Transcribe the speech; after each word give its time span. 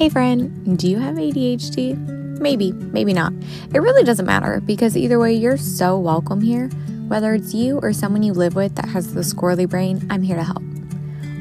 Hey, 0.00 0.08
friend, 0.08 0.78
do 0.78 0.88
you 0.88 0.98
have 0.98 1.16
ADHD? 1.16 1.94
Maybe, 2.40 2.72
maybe 2.72 3.12
not. 3.12 3.34
It 3.74 3.80
really 3.80 4.02
doesn't 4.02 4.24
matter 4.24 4.62
because 4.64 4.96
either 4.96 5.18
way, 5.18 5.34
you're 5.34 5.58
so 5.58 5.98
welcome 5.98 6.40
here. 6.40 6.68
Whether 7.08 7.34
it's 7.34 7.52
you 7.52 7.78
or 7.82 7.92
someone 7.92 8.22
you 8.22 8.32
live 8.32 8.54
with 8.54 8.76
that 8.76 8.88
has 8.88 9.12
the 9.12 9.20
squirrely 9.20 9.68
brain, 9.68 10.06
I'm 10.08 10.22
here 10.22 10.36
to 10.36 10.42
help. 10.42 10.62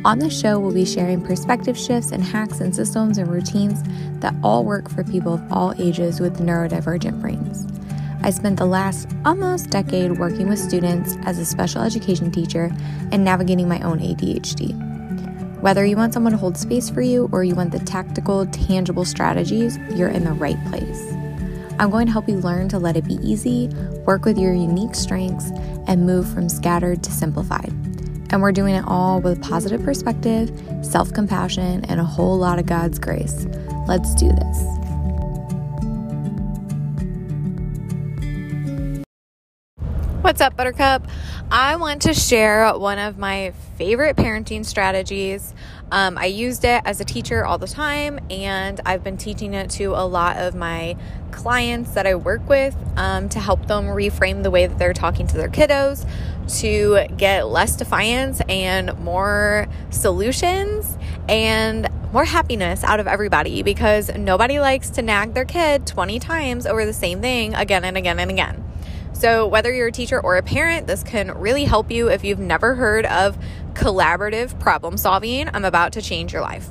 On 0.04 0.20
the 0.20 0.30
show, 0.30 0.60
we'll 0.60 0.74
be 0.74 0.84
sharing 0.84 1.22
perspective 1.22 1.78
shifts 1.78 2.12
and 2.12 2.22
hacks 2.22 2.60
and 2.60 2.76
systems 2.76 3.18
and 3.18 3.32
routines 3.32 3.82
that 4.20 4.36
all 4.44 4.66
work 4.66 4.90
for 4.90 5.06
people 5.06 5.36
of 5.36 5.54
all 5.54 5.74
ages 5.80 6.20
with 6.20 6.40
neurodivergent 6.40 7.22
brains. 7.22 7.66
I 8.24 8.30
spent 8.30 8.58
the 8.58 8.66
last 8.66 9.08
almost 9.24 9.70
decade 9.70 10.20
working 10.20 10.50
with 10.50 10.60
students 10.60 11.16
as 11.24 11.40
a 11.40 11.46
special 11.46 11.82
education 11.82 12.30
teacher 12.30 12.70
and 13.14 13.24
navigating 13.24 13.70
my 13.70 13.80
own 13.84 14.00
ADHD. 14.00 14.89
Whether 15.62 15.86
you 15.86 15.98
want 15.98 16.14
someone 16.14 16.32
to 16.32 16.38
hold 16.38 16.58
space 16.58 16.90
for 16.90 17.02
you 17.02 17.28
or 17.34 17.44
you 17.44 17.54
want 17.54 17.74
the 17.74 17.80
tactical, 17.80 18.46
tangible 18.46 19.04
strategies, 19.04 19.78
you're 19.94 20.08
in 20.08 20.24
the 20.24 20.32
right 20.32 20.58
place. 20.68 21.14
I'm 21.80 21.90
going 21.90 22.06
to 22.06 22.14
help 22.14 22.30
you 22.30 22.38
learn 22.38 22.70
to 22.70 22.80
let 22.80 22.96
it 22.96 23.04
be 23.04 23.16
easy, 23.16 23.68
work 24.06 24.24
with 24.24 24.38
your 24.38 24.54
unique 24.54 24.96
strengths, 24.96 25.52
and 25.86 26.06
move 26.06 26.34
from 26.34 26.48
scattered 26.48 27.04
to 27.04 27.12
simplified. 27.12 27.74
And 28.32 28.42
we're 28.42 28.54
doing 28.54 28.76
it 28.76 28.86
all 28.88 29.20
with 29.20 29.42
positive 29.42 29.84
perspective, 29.84 30.50
self 30.82 31.12
compassion, 31.12 31.84
and 31.90 32.00
a 32.00 32.06
whole 32.06 32.38
lot 32.38 32.58
of 32.58 32.66
God's 32.66 32.98
grace. 32.98 33.46
Let's 33.86 34.16
do 34.16 34.30
this. 34.30 34.79
What's 40.30 40.42
up, 40.42 40.56
Buttercup? 40.56 41.08
I 41.50 41.78
want 41.78 42.04
to 42.04 42.14
share 42.14 42.72
one 42.78 43.00
of 43.00 43.18
my 43.18 43.52
favorite 43.80 44.16
parenting 44.16 44.64
strategies. 44.64 45.56
Um, 45.92 46.20
I 46.20 46.26
used 46.26 46.64
it 46.66 46.84
as 46.86 47.02
a 47.02 47.04
teacher 47.04 47.44
all 47.44 47.58
the 47.58 47.68
time, 47.68 48.20
and 48.30 48.80
I've 48.86 49.04
been 49.04 49.18
teaching 49.18 49.56
it 49.56 49.72
to 49.72 49.86
a 49.96 50.06
lot 50.06 50.38
of 50.38 50.54
my 50.54 50.98
clients 51.32 51.96
that 51.96 52.06
I 52.06 52.14
work 52.14 52.48
with 52.48 52.76
um, 52.96 53.28
to 53.30 53.40
help 53.40 53.66
them 53.66 53.86
reframe 53.86 54.44
the 54.44 54.52
way 54.52 54.68
that 54.68 54.78
they're 54.78 54.94
talking 54.94 55.26
to 55.26 55.36
their 55.36 55.50
kiddos 55.50 56.08
to 56.60 57.08
get 57.18 57.48
less 57.48 57.76
defiance 57.76 58.40
and 58.48 58.96
more 59.00 59.68
solutions 59.90 60.96
and 61.28 61.90
more 62.14 62.26
happiness 62.26 62.84
out 62.84 63.00
of 63.00 63.08
everybody 63.08 63.64
because 63.64 64.16
nobody 64.16 64.60
likes 64.60 64.92
to 64.92 65.02
nag 65.02 65.34
their 65.34 65.44
kid 65.44 65.88
20 65.88 66.20
times 66.20 66.68
over 66.68 66.86
the 66.86 66.94
same 66.94 67.20
thing 67.20 67.56
again 67.56 67.84
and 67.84 67.98
again 67.98 68.20
and 68.20 68.30
again. 68.30 68.69
So, 69.20 69.48
whether 69.48 69.74
you're 69.74 69.88
a 69.88 69.92
teacher 69.92 70.18
or 70.18 70.38
a 70.38 70.42
parent, 70.42 70.88
this 70.88 71.04
can 71.04 71.38
really 71.38 71.66
help 71.66 71.92
you 71.92 72.08
if 72.08 72.24
you've 72.24 72.40
never 72.40 72.74
heard 72.74 73.06
of 73.06 73.38
collaborative 73.74 74.58
problem 74.62 74.96
solving. 74.96 75.50
I'm 75.54 75.66
about 75.66 75.92
to 75.94 76.02
change 76.02 76.32
your 76.32 76.42
life. 76.42 76.70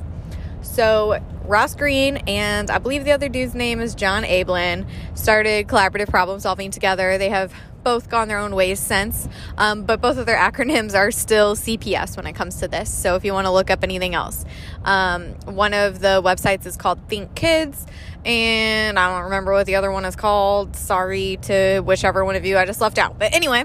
So, 0.63 1.23
Ross 1.45 1.75
Greene 1.75 2.17
and 2.25 2.71
I 2.71 2.79
believe 2.79 3.05
the 3.05 3.11
other 3.11 3.29
dude's 3.29 3.53
name 3.53 3.79
is 3.79 3.93
John 3.93 4.23
Ablon 4.23 4.87
started 5.13 5.67
collaborative 5.67 6.09
problem 6.09 6.39
solving 6.39 6.71
together. 6.71 7.19
They 7.19 7.29
have 7.29 7.53
both 7.83 8.09
gone 8.09 8.27
their 8.27 8.39
own 8.39 8.55
ways 8.55 8.79
since, 8.79 9.29
um, 9.57 9.83
but 9.83 10.01
both 10.01 10.17
of 10.17 10.25
their 10.25 10.37
acronyms 10.37 10.95
are 10.95 11.11
still 11.11 11.55
CPS 11.55 12.17
when 12.17 12.25
it 12.25 12.33
comes 12.33 12.59
to 12.61 12.67
this. 12.67 12.91
So 12.91 13.15
if 13.15 13.23
you 13.23 13.33
want 13.33 13.45
to 13.45 13.51
look 13.51 13.69
up 13.69 13.83
anything 13.83 14.15
else, 14.15 14.43
um, 14.83 15.33
one 15.45 15.73
of 15.73 15.99
the 15.99 16.21
websites 16.21 16.65
is 16.65 16.75
called 16.75 16.99
Think 17.07 17.35
Kids, 17.35 17.85
and 18.25 18.99
I 18.99 19.13
don't 19.13 19.25
remember 19.25 19.53
what 19.53 19.65
the 19.65 19.75
other 19.75 19.91
one 19.91 20.05
is 20.05 20.15
called. 20.15 20.75
Sorry 20.75 21.37
to 21.43 21.81
whichever 21.81 22.25
one 22.25 22.35
of 22.35 22.45
you 22.45 22.57
I 22.57 22.65
just 22.65 22.81
left 22.81 22.97
out. 22.97 23.17
But 23.17 23.33
anyway, 23.33 23.63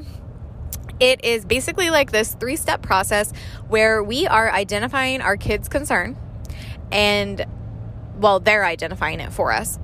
it 1.00 1.24
is 1.24 1.44
basically 1.44 1.91
like 1.91 2.12
this 2.12 2.34
three 2.34 2.56
step 2.56 2.82
process 2.82 3.32
where 3.69 4.02
we 4.02 4.27
are 4.27 4.50
identifying 4.50 5.20
our 5.20 5.36
kids' 5.36 5.69
concern 5.69 6.16
and, 6.92 7.44
well, 8.16 8.41
they're 8.41 8.64
identifying 8.64 9.20
it 9.20 9.32
for 9.32 9.52
us. 9.52 9.78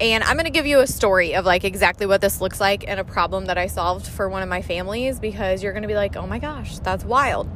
And 0.00 0.22
I'm 0.22 0.36
going 0.36 0.44
to 0.44 0.52
give 0.52 0.66
you 0.66 0.78
a 0.78 0.86
story 0.86 1.34
of 1.34 1.44
like 1.44 1.64
exactly 1.64 2.06
what 2.06 2.20
this 2.20 2.40
looks 2.40 2.60
like 2.60 2.84
and 2.86 3.00
a 3.00 3.04
problem 3.04 3.46
that 3.46 3.58
I 3.58 3.66
solved 3.66 4.06
for 4.06 4.28
one 4.28 4.42
of 4.42 4.48
my 4.48 4.62
families 4.62 5.18
because 5.18 5.60
you're 5.60 5.72
going 5.72 5.82
to 5.82 5.88
be 5.88 5.96
like, 5.96 6.14
oh 6.14 6.26
my 6.26 6.38
gosh, 6.38 6.78
that's 6.78 7.04
wild. 7.04 7.50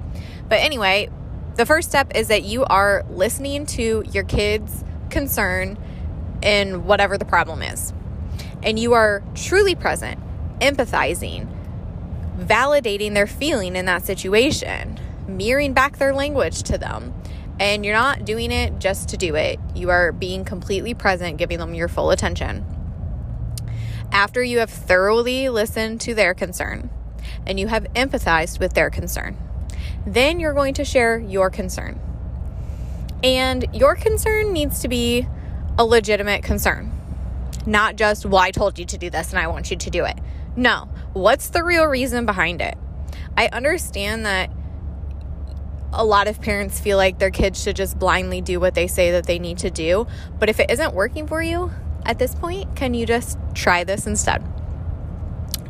But 0.49 0.59
anyway, 0.59 1.09
the 1.55 1.65
first 1.65 1.89
step 1.89 2.17
is 2.17 2.29
that 2.29 2.43
you 2.43 2.65
are 2.65 3.05
listening 3.11 3.67
to 3.67 4.03
your 4.11 4.25
kids' 4.25 4.85
concern 5.09 5.79
in 6.43 6.85
whatever 6.85 7.17
the 7.17 7.25
problem 7.25 7.63
is. 7.63 7.93
And 8.63 8.79
you 8.79 8.93
are 8.93 9.23
truly 9.35 9.75
present, 9.75 10.21
empathizing, 10.61 11.49
validating 12.39 13.15
their 13.15 13.27
feeling 13.27 13.77
in 13.77 13.87
that 13.87 14.05
situation, 14.05 14.99
mirroring 15.27 15.73
back 15.73 15.99
their 15.99 16.15
language 16.15 16.63
to 16.65 16.79
them. 16.79 17.15
And 17.61 17.85
you're 17.85 17.95
not 17.95 18.25
doing 18.25 18.51
it 18.51 18.79
just 18.79 19.09
to 19.11 19.17
do 19.17 19.35
it. 19.35 19.61
You 19.75 19.91
are 19.91 20.11
being 20.13 20.45
completely 20.45 20.95
present, 20.95 21.37
giving 21.37 21.59
them 21.59 21.75
your 21.75 21.89
full 21.89 22.11
attention. 22.11 22.65
After 24.11 24.43
you 24.43 24.59
have 24.59 24.71
thoroughly 24.71 25.49
listened 25.49 26.01
to 26.03 26.15
their 26.15 26.35
concern 26.35 26.91
and 27.47 27.59
you 27.59 27.69
have 27.69 27.85
empathized 27.95 28.59
with 28.59 28.75
their 28.75 28.91
concern, 28.91 29.37
then 30.07 30.41
you're 30.41 30.55
going 30.55 30.75
to 30.75 30.85
share 30.85 31.19
your 31.19 31.51
concern. 31.51 32.01
And 33.23 33.67
your 33.73 33.95
concern 33.95 34.53
needs 34.53 34.81
to 34.81 34.89
be 34.89 35.27
a 35.79 35.85
legitimate 35.85 36.43
concern. 36.43 36.91
Not 37.67 37.97
just, 37.97 38.27
well, 38.27 38.41
I 38.41 38.51
told 38.51 38.79
you 38.79 38.85
to 38.87 38.99
do 38.99 39.11
this 39.11 39.31
and 39.31 39.39
I 39.39 39.47
want 39.47 39.71
you 39.71 39.77
to 39.77 39.91
do 39.91 40.05
it. 40.05 40.19
No. 40.57 40.89
What's 41.13 41.49
the 41.49 41.63
real 41.63 41.87
reason 41.87 42.27
behind 42.27 42.61
it? 42.61 42.77
I 43.37 43.49
understand 43.49 44.27
that 44.27 44.51
a 45.93 46.05
lot 46.05 46.27
of 46.27 46.41
parents 46.41 46.81
feel 46.81 46.97
like 46.97 47.19
their 47.19 47.31
kids 47.31 47.63
should 47.63 47.77
just 47.77 47.99
blindly 47.99 48.41
do 48.41 48.59
what 48.59 48.75
they 48.75 48.87
say 48.87 49.13
that 49.13 49.27
they 49.27 49.39
need 49.39 49.59
to 49.59 49.71
do. 49.71 50.07
But 50.39 50.49
if 50.49 50.59
it 50.59 50.71
isn't 50.71 50.95
working 50.95 51.27
for 51.27 51.43
you 51.43 51.71
at 52.05 52.19
this 52.19 52.35
point, 52.35 52.75
can 52.77 52.95
you 52.95 53.07
just 53.07 53.39
try 53.55 53.85
this 53.85 54.07
instead? 54.07 54.43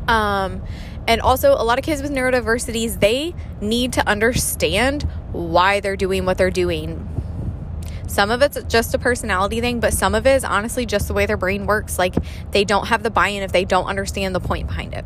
Um, 0.07 0.63
and 1.07 1.21
also, 1.21 1.51
a 1.51 1.63
lot 1.63 1.79
of 1.79 1.85
kids 1.85 2.01
with 2.01 2.11
neurodiversities, 2.11 2.99
they 2.99 3.35
need 3.59 3.93
to 3.93 4.07
understand 4.07 5.03
why 5.31 5.79
they're 5.79 5.97
doing 5.97 6.25
what 6.25 6.37
they're 6.37 6.51
doing 6.51 7.09
some 8.13 8.29
of 8.29 8.43
it's 8.43 8.61
just 8.71 8.93
a 8.93 8.99
personality 8.99 9.59
thing, 9.59 9.79
but 9.79 9.91
some 9.91 10.13
of 10.13 10.27
it 10.27 10.35
is 10.35 10.43
honestly 10.43 10.85
just 10.85 11.07
the 11.07 11.15
way 11.15 11.25
their 11.25 11.35
brain 11.35 11.65
works. 11.65 11.97
Like 11.97 12.13
they 12.51 12.63
don't 12.63 12.85
have 12.87 13.01
the 13.01 13.09
buy 13.09 13.29
in 13.29 13.41
if 13.41 13.51
they 13.51 13.65
don't 13.65 13.87
understand 13.87 14.35
the 14.35 14.39
point 14.39 14.67
behind 14.67 14.93
it. 14.93 15.03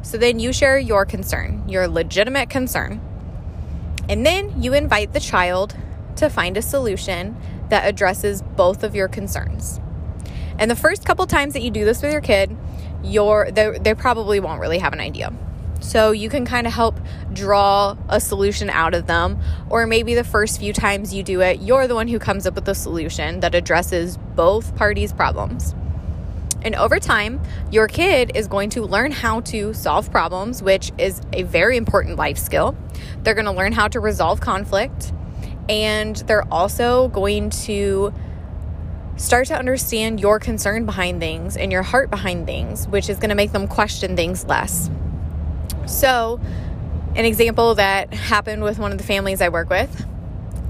So 0.00 0.16
then 0.16 0.38
you 0.38 0.54
share 0.54 0.78
your 0.78 1.04
concern, 1.04 1.68
your 1.68 1.86
legitimate 1.86 2.48
concern, 2.48 3.02
and 4.08 4.24
then 4.24 4.62
you 4.62 4.72
invite 4.72 5.12
the 5.12 5.20
child 5.20 5.76
to 6.16 6.30
find 6.30 6.56
a 6.56 6.62
solution 6.62 7.36
that 7.68 7.86
addresses 7.86 8.40
both 8.40 8.82
of 8.82 8.94
your 8.94 9.08
concerns. 9.08 9.78
And 10.58 10.70
the 10.70 10.76
first 10.76 11.04
couple 11.04 11.26
times 11.26 11.52
that 11.52 11.60
you 11.60 11.70
do 11.70 11.84
this 11.84 12.00
with 12.00 12.10
your 12.10 12.22
kid, 12.22 12.56
you're, 13.04 13.50
they, 13.50 13.76
they 13.78 13.94
probably 13.94 14.40
won't 14.40 14.62
really 14.62 14.78
have 14.78 14.94
an 14.94 15.00
idea. 15.00 15.30
So 15.80 16.10
you 16.10 16.28
can 16.28 16.44
kind 16.44 16.66
of 16.66 16.72
help 16.72 16.98
draw 17.32 17.96
a 18.08 18.20
solution 18.20 18.70
out 18.70 18.94
of 18.94 19.06
them. 19.06 19.40
Or 19.70 19.86
maybe 19.86 20.14
the 20.14 20.24
first 20.24 20.58
few 20.58 20.72
times 20.72 21.14
you 21.14 21.22
do 21.22 21.40
it, 21.40 21.60
you're 21.60 21.86
the 21.86 21.94
one 21.94 22.08
who 22.08 22.18
comes 22.18 22.46
up 22.46 22.54
with 22.54 22.68
a 22.68 22.74
solution 22.74 23.40
that 23.40 23.54
addresses 23.54 24.16
both 24.34 24.74
parties' 24.76 25.12
problems. 25.12 25.74
And 26.62 26.74
over 26.74 26.98
time, 26.98 27.40
your 27.70 27.86
kid 27.86 28.32
is 28.34 28.48
going 28.48 28.70
to 28.70 28.82
learn 28.82 29.12
how 29.12 29.40
to 29.42 29.72
solve 29.72 30.10
problems, 30.10 30.62
which 30.62 30.90
is 30.98 31.20
a 31.32 31.44
very 31.44 31.76
important 31.76 32.16
life 32.16 32.38
skill. 32.38 32.76
They're 33.22 33.34
going 33.34 33.44
to 33.46 33.52
learn 33.52 33.72
how 33.72 33.88
to 33.88 34.00
resolve 34.00 34.40
conflict. 34.40 35.12
And 35.68 36.16
they're 36.16 36.46
also 36.52 37.08
going 37.08 37.50
to 37.50 38.12
start 39.16 39.46
to 39.48 39.56
understand 39.56 40.20
your 40.20 40.38
concern 40.38 40.86
behind 40.86 41.20
things 41.20 41.56
and 41.56 41.70
your 41.70 41.82
heart 41.82 42.10
behind 42.10 42.46
things, 42.46 42.88
which 42.88 43.08
is 43.08 43.18
going 43.18 43.30
to 43.30 43.36
make 43.36 43.52
them 43.52 43.68
question 43.68 44.16
things 44.16 44.44
less. 44.46 44.90
So, 45.86 46.40
an 47.14 47.24
example 47.24 47.76
that 47.76 48.12
happened 48.12 48.62
with 48.62 48.78
one 48.78 48.92
of 48.92 48.98
the 48.98 49.04
families 49.04 49.40
I 49.40 49.48
work 49.48 49.70
with 49.70 50.06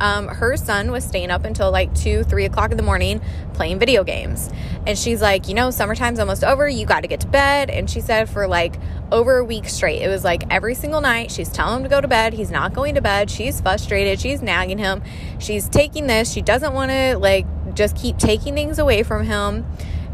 um, 0.00 0.28
her 0.28 0.56
son 0.56 0.90
was 0.90 1.04
staying 1.04 1.30
up 1.30 1.44
until 1.44 1.70
like 1.70 1.94
2 1.94 2.24
3 2.24 2.44
o'clock 2.44 2.70
in 2.70 2.76
the 2.76 2.82
morning 2.82 3.20
playing 3.54 3.78
video 3.78 4.04
games. 4.04 4.50
And 4.86 4.98
she's 4.98 5.22
like 5.22 5.48
you 5.48 5.54
know 5.54 5.70
summertime's 5.70 6.18
almost 6.18 6.44
over. 6.44 6.68
You 6.68 6.86
got 6.86 7.00
to 7.00 7.08
get 7.08 7.20
to 7.20 7.26
bed. 7.26 7.70
And 7.70 7.88
she 7.88 8.00
said 8.00 8.28
for 8.28 8.46
like 8.46 8.76
over 9.10 9.38
a 9.38 9.44
week 9.44 9.68
straight 9.68 10.02
it 10.02 10.08
was 10.08 10.24
like 10.24 10.44
every 10.50 10.74
single 10.74 11.00
night 11.00 11.30
she's 11.30 11.48
telling 11.48 11.78
him 11.78 11.82
to 11.84 11.88
go 11.88 12.00
to 12.00 12.08
bed. 12.08 12.34
He's 12.34 12.50
not 12.50 12.74
going 12.74 12.94
to 12.96 13.02
bed. 13.02 13.30
She's 13.30 13.60
frustrated. 13.60 14.20
She's 14.20 14.42
nagging 14.42 14.78
him. 14.78 15.02
She's 15.38 15.68
taking 15.68 16.06
this. 16.06 16.32
She 16.32 16.42
doesn't 16.42 16.74
want 16.74 16.90
to 16.90 17.16
like 17.18 17.46
just 17.74 17.96
keep 17.96 18.18
taking 18.18 18.54
things 18.54 18.78
away 18.78 19.02
from 19.02 19.24
him 19.24 19.66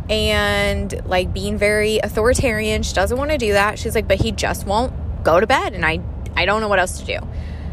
and 0.08 1.04
like 1.06 1.32
being 1.32 1.56
very 1.56 1.98
authoritarian. 1.98 2.82
She 2.82 2.94
doesn't 2.94 3.16
want 3.16 3.30
to 3.30 3.38
do 3.38 3.52
that. 3.52 3.78
She's 3.78 3.94
like, 3.94 4.08
but 4.08 4.20
he 4.20 4.32
just 4.32 4.66
won't 4.66 4.92
go 5.24 5.40
to 5.40 5.46
bed 5.46 5.74
and 5.74 5.84
I 5.84 6.00
I 6.34 6.46
don't 6.46 6.60
know 6.60 6.68
what 6.68 6.78
else 6.78 7.00
to 7.00 7.06
do. 7.06 7.18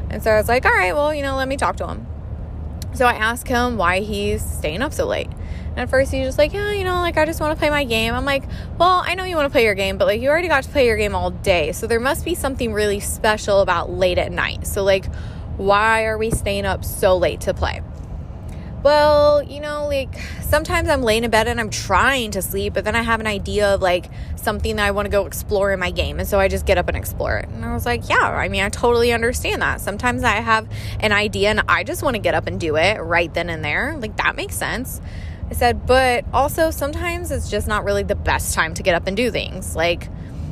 And 0.09 0.23
so 0.23 0.31
I 0.31 0.37
was 0.37 0.47
like, 0.47 0.65
all 0.65 0.71
right, 0.71 0.93
well, 0.93 1.13
you 1.13 1.21
know, 1.21 1.35
let 1.35 1.47
me 1.47 1.55
talk 1.55 1.77
to 1.77 1.87
him. 1.87 2.07
So 2.93 3.05
I 3.05 3.13
asked 3.13 3.47
him 3.47 3.77
why 3.77 3.99
he's 4.01 4.43
staying 4.43 4.81
up 4.81 4.93
so 4.93 5.05
late. 5.05 5.29
And 5.69 5.79
at 5.79 5.89
first 5.89 6.11
he's 6.11 6.25
just 6.25 6.37
like, 6.37 6.51
yeah, 6.51 6.71
you 6.71 6.83
know, 6.83 6.95
like 6.95 7.17
I 7.17 7.25
just 7.25 7.39
want 7.39 7.55
to 7.55 7.59
play 7.59 7.69
my 7.69 7.83
game. 7.83 8.13
I'm 8.13 8.25
like, 8.25 8.43
well, 8.77 9.03
I 9.05 9.15
know 9.15 9.23
you 9.23 9.35
want 9.35 9.45
to 9.45 9.51
play 9.51 9.63
your 9.63 9.75
game, 9.75 9.97
but 9.97 10.05
like 10.05 10.19
you 10.19 10.29
already 10.29 10.47
got 10.47 10.63
to 10.63 10.69
play 10.69 10.87
your 10.87 10.97
game 10.97 11.15
all 11.15 11.31
day. 11.31 11.71
So 11.71 11.87
there 11.87 11.99
must 11.99 12.25
be 12.25 12.35
something 12.35 12.73
really 12.73 12.99
special 12.99 13.61
about 13.61 13.91
late 13.91 14.17
at 14.17 14.31
night. 14.31 14.65
So 14.67 14.83
like, 14.83 15.05
why 15.57 16.05
are 16.05 16.17
we 16.17 16.31
staying 16.31 16.65
up 16.65 16.83
so 16.83 17.17
late 17.17 17.41
to 17.41 17.53
play? 17.53 17.81
Well, 18.83 19.43
you 19.43 19.59
know, 19.59 19.87
like 19.87 20.09
sometimes 20.41 20.89
I'm 20.89 21.01
laying 21.03 21.23
in 21.23 21.31
bed 21.31 21.47
and 21.47 21.59
I'm 21.59 21.69
trying 21.69 22.31
to 22.31 22.41
sleep, 22.41 22.73
but 22.73 22.83
then 22.83 22.95
I 22.95 23.01
have 23.01 23.19
an 23.19 23.27
idea 23.27 23.75
of 23.75 23.81
like 23.81 24.05
something 24.35 24.77
that 24.77 24.85
I 24.85 24.91
want 24.91 25.05
to 25.05 25.09
go 25.09 25.25
explore 25.25 25.71
in 25.71 25.79
my 25.79 25.91
game. 25.91 26.19
And 26.19 26.27
so 26.27 26.39
I 26.39 26.47
just 26.47 26.65
get 26.65 26.77
up 26.77 26.87
and 26.87 26.97
explore 26.97 27.37
it. 27.37 27.49
And 27.49 27.65
I 27.65 27.73
was 27.73 27.85
like, 27.85 28.09
yeah, 28.09 28.17
I 28.17 28.47
mean, 28.49 28.63
I 28.63 28.69
totally 28.69 29.11
understand 29.11 29.61
that. 29.61 29.81
Sometimes 29.81 30.23
I 30.23 30.37
have 30.37 30.67
an 30.99 31.11
idea 31.11 31.49
and 31.49 31.61
I 31.67 31.83
just 31.83 32.03
want 32.03 32.15
to 32.15 32.21
get 32.21 32.33
up 32.33 32.47
and 32.47 32.59
do 32.59 32.77
it 32.77 32.99
right 32.99 33.33
then 33.33 33.49
and 33.49 33.63
there. 33.63 33.95
Like 33.97 34.17
that 34.17 34.35
makes 34.35 34.55
sense. 34.55 35.01
I 35.49 35.53
said, 35.53 35.85
but 35.87 36.25
also 36.31 36.69
sometimes 36.69 37.31
it's 37.31 37.49
just 37.49 37.67
not 37.67 37.83
really 37.83 38.03
the 38.03 38.15
best 38.15 38.53
time 38.53 38.73
to 38.75 38.83
get 38.83 38.93
up 38.93 39.07
and 39.07 39.17
do 39.17 39.31
things. 39.31 39.75
Like, 39.75 40.07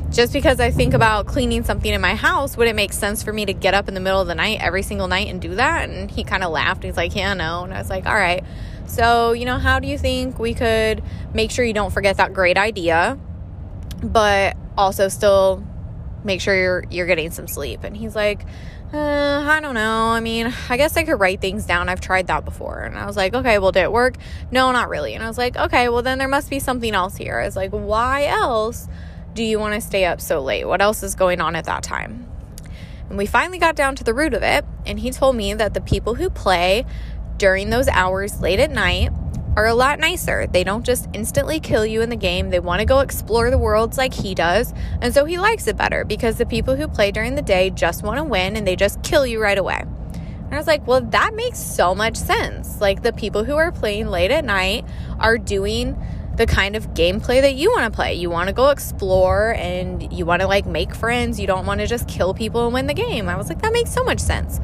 just 0.10 0.34
because 0.34 0.60
I 0.60 0.72
think 0.72 0.94
about 0.94 1.28
cleaning 1.28 1.64
something 1.64 1.94
in 1.94 2.02
my 2.02 2.16
house, 2.16 2.56
would 2.58 2.68
it 2.68 2.76
make 2.76 2.94
sense 2.94 3.24
for 3.24 3.34
me 3.34 3.46
to 3.46 3.54
get 3.54 3.74
up 3.74 3.88
in 3.88 3.94
the 3.94 4.00
middle 4.00 4.22
of 4.22 4.28
the 4.28 4.36
night 4.36 4.60
every 4.62 4.82
single 4.82 5.08
night 5.08 5.28
and 5.28 5.42
do 5.42 5.56
that? 5.56 5.90
And 5.90 6.10
he 6.10 6.24
kind 6.24 6.44
of 6.44 6.52
laughed. 6.52 6.84
He's 6.84 6.98
like, 6.98 7.16
Yeah, 7.16 7.34
no. 7.34 7.64
And 7.64 7.74
I 7.74 7.80
was 7.80 7.90
like, 7.90 8.06
All 8.06 8.16
right. 8.16 8.44
So, 8.88 9.34
you 9.34 9.46
know, 9.46 9.58
how 9.58 9.80
do 9.80 9.88
you 9.88 9.98
think 9.98 10.40
we 10.40 10.54
could 10.54 11.04
make 11.34 11.52
sure 11.52 11.66
you 11.66 11.74
don't 11.74 11.92
forget 11.92 12.18
that 12.18 12.34
great 12.34 12.58
idea, 12.58 13.20
but 14.02 14.56
also 14.78 15.10
still 15.10 15.64
make 16.24 16.40
sure 16.42 16.56
you're 16.56 16.84
you're 16.90 17.08
getting 17.08 17.32
some 17.32 17.48
sleep? 17.48 17.84
And 17.84 17.96
he's 17.96 18.16
like, 18.16 18.46
uh, 18.94 19.44
I 19.46 19.60
don't 19.60 19.74
know. 19.74 20.12
I 20.12 20.22
mean, 20.22 20.54
I 20.70 20.78
guess 20.78 20.96
I 20.96 21.04
could 21.04 21.20
write 21.20 21.42
things 21.42 21.66
down. 21.66 21.90
I've 21.90 22.00
tried 22.00 22.28
that 22.28 22.46
before. 22.46 22.80
And 22.80 22.98
I 22.98 23.06
was 23.06 23.18
like, 23.18 23.34
okay, 23.34 23.60
well, 23.60 23.74
did 23.74 23.84
it 23.84 23.92
work? 23.92 24.16
No, 24.50 24.72
not 24.72 24.88
really. 24.88 25.14
And 25.14 25.24
I 25.24 25.28
was 25.28 25.38
like, 25.38 25.58
okay, 25.58 25.90
well, 25.90 26.02
then 26.02 26.18
there 26.18 26.30
must 26.30 26.50
be 26.50 26.60
something 26.60 26.94
else 26.96 27.18
here. 27.18 27.40
I 27.40 27.46
was 27.46 27.58
like, 27.58 27.72
why 27.72 28.26
else 28.26 28.88
do 29.38 29.44
you 29.44 29.60
want 29.60 29.76
to 29.76 29.82
stay 29.82 30.04
up 30.04 30.20
so 30.20 30.42
late? 30.42 30.66
What 30.66 30.82
else 30.82 31.04
is 31.04 31.14
going 31.14 31.42
on 31.42 31.56
at 31.56 31.66
that 31.66 31.84
time? 31.84 32.28
And 33.08 33.20
we 33.20 33.28
finally 33.28 33.60
got 33.60 33.76
down 33.76 33.96
to 33.98 34.04
the 34.04 34.14
root 34.14 34.34
of 34.34 34.42
it, 34.42 34.66
and 34.84 35.00
he 35.00 35.12
told 35.12 35.36
me 35.36 35.54
that 35.54 35.76
the 35.76 35.80
people 35.80 36.16
who 36.16 36.32
play 36.32 36.88
during 37.38 37.70
those 37.70 37.88
hours 37.88 38.42
late 38.42 38.60
at 38.60 38.72
night 38.72 39.12
are 39.56 39.68
a 39.68 39.76
lot 39.76 40.00
nicer. 40.00 40.48
They 40.48 40.64
don't 40.64 40.84
just 40.84 41.08
instantly 41.14 41.60
kill 41.60 41.86
you 41.86 42.02
in 42.02 42.10
the 42.10 42.16
game. 42.16 42.50
They 42.50 42.60
want 42.60 42.80
to 42.80 42.86
go 42.86 43.00
explore 43.00 43.52
the 43.52 43.60
worlds 43.60 43.96
like 43.96 44.16
he 44.16 44.34
does. 44.34 44.74
And 45.04 45.14
so 45.14 45.24
he 45.26 45.38
likes 45.38 45.68
it 45.68 45.78
better 45.78 46.04
because 46.04 46.38
the 46.38 46.46
people 46.48 46.76
who 46.76 46.88
play 46.88 47.12
during 47.12 47.36
the 47.36 47.44
day 47.44 47.70
just 47.70 48.02
want 48.02 48.18
to 48.18 48.24
win 48.24 48.56
and 48.56 48.68
they 48.68 48.76
just 48.76 49.04
kill 49.04 49.26
you 49.26 49.40
right 49.40 49.58
away. 49.58 49.84
And 49.84 50.54
I 50.54 50.58
was 50.58 50.68
like, 50.68 50.86
well, 50.88 51.02
that 51.02 51.36
makes 51.36 51.60
so 51.60 51.94
much 51.94 52.16
sense. 52.16 52.82
Like 52.82 53.04
the 53.04 53.14
people 53.14 53.44
who 53.44 53.56
are 53.56 53.72
playing 53.72 54.08
late 54.08 54.32
at 54.32 54.46
night 54.46 54.86
are 55.20 55.38
doing 55.38 55.96
the 56.38 56.46
kind 56.46 56.76
of 56.76 56.94
gameplay 56.94 57.42
that 57.42 57.56
you 57.56 57.72
want 57.72 57.92
to 57.92 57.96
play. 57.96 58.14
You 58.14 58.30
want 58.30 58.48
to 58.48 58.54
go 58.54 58.70
explore 58.70 59.56
and 59.56 60.14
you 60.14 60.26
want 60.26 60.42
to 60.42 60.48
like 60.48 60.66
make 60.66 60.96
friends. 60.96 61.40
You 61.40 61.48
don't 61.48 61.66
want 61.66 61.82
to 61.82 61.88
just 61.88 62.08
kill 62.08 62.34
people 62.34 62.66
and 62.66 62.74
win 62.74 62.88
the 62.88 62.94
game. 62.94 63.28
I 63.28 63.36
was 63.36 63.50
like, 63.50 63.62
that 63.64 63.74
makes 63.74 63.92
so 63.92 64.04
much 64.04 64.20
sense. 64.20 64.60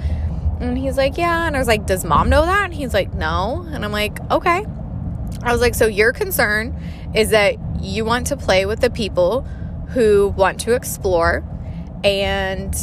And 0.59 0.77
he's 0.77 0.97
like, 0.97 1.17
yeah. 1.17 1.47
And 1.47 1.55
I 1.55 1.59
was 1.59 1.67
like, 1.67 1.87
does 1.87 2.05
mom 2.05 2.29
know 2.29 2.45
that? 2.45 2.65
And 2.65 2.73
he's 2.73 2.93
like, 2.93 3.13
no. 3.13 3.67
And 3.71 3.83
I'm 3.83 3.91
like, 3.91 4.19
okay. 4.31 4.65
I 5.41 5.51
was 5.51 5.61
like, 5.61 5.73
so 5.73 5.87
your 5.87 6.13
concern 6.13 6.79
is 7.15 7.31
that 7.31 7.55
you 7.81 8.05
want 8.05 8.27
to 8.27 8.37
play 8.37 8.65
with 8.65 8.79
the 8.79 8.89
people 8.89 9.41
who 9.89 10.29
want 10.29 10.59
to 10.61 10.73
explore 10.73 11.43
and 12.03 12.75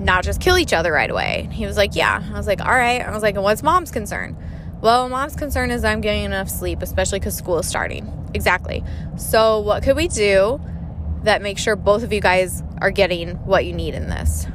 not 0.00 0.24
just 0.24 0.40
kill 0.40 0.56
each 0.56 0.72
other 0.72 0.92
right 0.92 1.10
away. 1.10 1.42
And 1.44 1.52
he 1.52 1.66
was 1.66 1.76
like, 1.76 1.94
yeah. 1.94 2.22
I 2.32 2.36
was 2.36 2.46
like, 2.46 2.62
all 2.62 2.70
right. 2.72 3.02
I 3.02 3.12
was 3.12 3.22
like, 3.22 3.34
and 3.34 3.44
what's 3.44 3.62
mom's 3.62 3.90
concern? 3.90 4.36
Well, 4.80 5.08
mom's 5.08 5.34
concern 5.34 5.72
is 5.72 5.84
I'm 5.84 6.00
getting 6.00 6.24
enough 6.24 6.48
sleep, 6.48 6.82
especially 6.82 7.18
because 7.18 7.36
school 7.36 7.58
is 7.58 7.66
starting. 7.66 8.12
Exactly. 8.32 8.84
So, 9.16 9.60
what 9.60 9.82
could 9.82 9.96
we 9.96 10.06
do 10.06 10.60
that 11.24 11.42
makes 11.42 11.60
sure 11.62 11.74
both 11.74 12.04
of 12.04 12.12
you 12.12 12.20
guys 12.20 12.62
are 12.80 12.92
getting 12.92 13.36
what 13.44 13.64
you 13.64 13.72
need 13.72 13.94
in 13.94 14.08
this? 14.08 14.46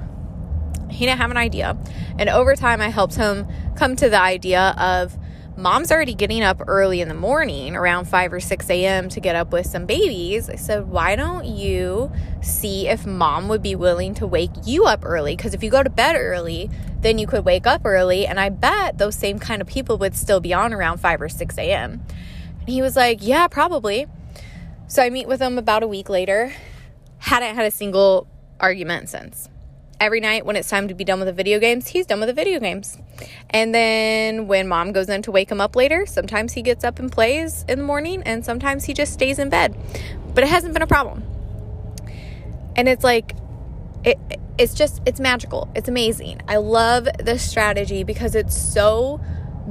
He 0.90 1.06
didn't 1.06 1.20
have 1.20 1.32
an 1.32 1.38
idea. 1.38 1.78
And 2.18 2.30
over 2.30 2.56
time, 2.56 2.80
I 2.80 2.90
helped 2.90 3.16
him 3.16 3.48
come 3.76 3.96
to 3.98 4.10
the 4.10 4.20
idea 4.20 4.74
of 4.78 5.18
mom's 5.58 5.92
already 5.92 6.14
getting 6.14 6.42
up 6.42 6.62
early 6.68 7.02
in 7.02 7.08
the 7.08 7.14
morning 7.14 7.76
around 7.76 8.06
5 8.06 8.34
or 8.34 8.40
6 8.40 8.70
a.m. 8.70 9.10
to 9.10 9.20
get 9.20 9.36
up 9.36 9.52
with 9.52 9.66
some 9.66 9.86
babies. 9.86 10.50
I 10.50 10.56
said, 10.56 10.88
why 10.88 11.16
don't 11.16 11.46
you 11.46 12.12
see 12.42 12.88
if 12.88 13.06
mom 13.06 13.50
would 13.50 13.62
be 13.62 13.76
willing 13.76 14.14
to 14.16 14.28
wake 14.28 14.52
you 14.66 14.86
up 14.86 15.04
early? 15.04 15.36
Because 15.36 15.54
if 15.54 15.64
you 15.64 15.70
go 15.70 15.84
to 15.84 15.90
bed 15.90 16.16
early, 16.16 16.70
then 17.04 17.18
you 17.18 17.28
could 17.28 17.46
wake 17.46 17.68
up 17.68 17.82
early. 17.86 18.26
And 18.26 18.40
I 18.40 18.50
bet 18.50 18.98
those 18.98 19.16
same 19.16 19.40
kind 19.40 19.62
of 19.62 19.68
people 19.68 19.98
would 20.00 20.16
still 20.16 20.40
be 20.40 20.54
on 20.54 20.74
around 20.74 21.00
5 21.00 21.22
or 21.22 21.30
6 21.30 21.58
a.m. 21.58 22.04
And 22.60 22.70
he 22.70 22.82
was 22.82 22.96
like, 22.96 23.20
yeah, 23.22 23.48
probably. 23.48 24.08
So 24.88 25.04
I 25.04 25.10
meet 25.10 25.28
with 25.28 25.42
him 25.42 25.58
about 25.58 25.84
a 25.84 25.88
week 25.88 26.10
later. 26.10 26.54
Hadn't 27.20 27.56
had 27.56 27.66
a 27.66 27.72
single 27.72 28.28
argument 28.60 29.10
since 29.10 29.50
every 30.04 30.20
night 30.20 30.46
when 30.46 30.58
it's 30.58 30.70
time 30.70 30.90
to 30.90 30.94
be 30.94 31.06
done 31.06 31.20
with 31.20 31.28
the 31.28 31.34
video 31.34 31.60
games, 31.60 31.88
he's 31.88 32.06
done 32.06 32.20
with 32.20 32.28
the 32.28 32.34
video 32.34 32.60
games. 32.60 32.98
And 33.50 33.74
then 33.74 34.48
when 34.48 34.68
mom 34.68 34.92
goes 34.92 35.08
in 35.08 35.22
to 35.22 35.32
wake 35.32 35.50
him 35.50 35.62
up 35.62 35.78
later, 35.78 36.06
sometimes 36.06 36.52
he 36.52 36.62
gets 36.62 36.84
up 36.84 37.00
and 37.00 37.10
plays 37.10 37.64
in 37.70 37.80
the 37.80 37.86
morning, 37.86 38.22
and 38.24 38.44
sometimes 38.44 38.84
he 38.84 38.94
just 38.94 39.14
stays 39.14 39.40
in 39.40 39.50
bed. 39.50 39.78
But 40.34 40.44
it 40.44 40.50
hasn't 40.50 40.74
been 40.74 40.82
a 40.82 40.88
problem. 40.88 41.24
And 42.76 42.90
it's 42.90 43.04
like, 43.04 43.34
it, 44.04 44.18
it's 44.58 44.74
just, 44.74 45.02
it's 45.06 45.20
magical. 45.20 45.70
It's 45.76 45.90
amazing. 45.90 46.42
I 46.48 46.58
love 46.58 47.08
this 47.20 47.48
strategy 47.48 48.04
because 48.04 48.36
it's 48.36 48.56
so 48.56 49.20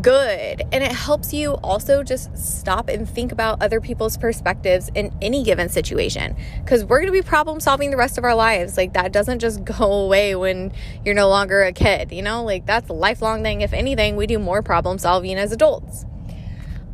good. 0.00 0.62
And 0.73 0.82
it 0.82 0.93
helps 0.93 1.32
you 1.32 1.52
also 1.62 2.02
just 2.02 2.37
stop 2.37 2.88
and 2.88 3.08
think 3.08 3.31
about 3.31 3.62
other 3.62 3.81
people's 3.81 4.17
perspectives 4.17 4.90
in 4.94 5.14
any 5.20 5.44
given 5.44 5.69
situation. 5.69 6.37
Because 6.64 6.84
we're 6.84 6.99
going 7.00 7.12
to 7.12 7.12
be 7.12 7.23
problem 7.23 7.61
solving 7.61 7.90
the 7.90 7.96
rest 7.96 8.19
of 8.19 8.25
our 8.25 8.34
lives. 8.34 8.76
Like, 8.76 8.94
that 8.94 9.12
doesn't 9.12 9.38
just 9.38 9.64
go 9.79 9.93
away 10.05 10.34
when 10.34 10.73
you're 11.05 11.14
no 11.14 11.28
longer 11.28 11.62
a 11.62 11.73
kid, 11.73 12.12
you 12.12 12.23
know? 12.23 12.44
Like, 12.44 12.67
that's 12.67 12.88
a 12.88 12.94
lifelong 12.94 13.43
thing. 13.43 13.61
If 13.61 13.73
anything, 13.73 14.17
we 14.17 14.26
do 14.26 14.38
more 14.38 14.62
problem 14.62 14.99
solving 14.99 15.37
as 15.37 15.52
adults. 15.52 16.06